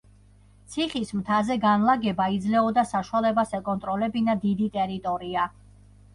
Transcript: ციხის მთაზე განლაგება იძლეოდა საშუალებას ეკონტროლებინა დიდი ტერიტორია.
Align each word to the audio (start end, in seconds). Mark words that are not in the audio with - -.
ციხის 0.75 1.11
მთაზე 1.17 1.57
განლაგება 1.65 2.27
იძლეოდა 2.37 2.85
საშუალებას 2.93 3.55
ეკონტროლებინა 3.61 4.39
დიდი 4.49 4.73
ტერიტორია. 4.81 5.47